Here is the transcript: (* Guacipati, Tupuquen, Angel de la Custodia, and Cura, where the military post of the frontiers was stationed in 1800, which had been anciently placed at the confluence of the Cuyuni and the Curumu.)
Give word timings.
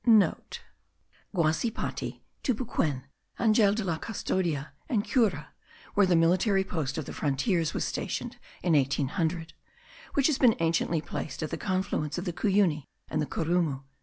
(* 0.01 0.03
Guacipati, 1.35 2.21
Tupuquen, 2.43 3.03
Angel 3.39 3.71
de 3.75 3.83
la 3.83 3.99
Custodia, 3.99 4.73
and 4.89 5.03
Cura, 5.05 5.49
where 5.93 6.07
the 6.07 6.15
military 6.15 6.63
post 6.63 6.97
of 6.97 7.05
the 7.05 7.13
frontiers 7.13 7.75
was 7.75 7.85
stationed 7.85 8.37
in 8.63 8.73
1800, 8.73 9.53
which 10.15 10.25
had 10.25 10.39
been 10.39 10.53
anciently 10.59 11.01
placed 11.01 11.43
at 11.43 11.51
the 11.51 11.55
confluence 11.57 12.17
of 12.17 12.25
the 12.25 12.33
Cuyuni 12.33 12.87
and 13.11 13.21
the 13.21 13.27
Curumu.) 13.27 13.83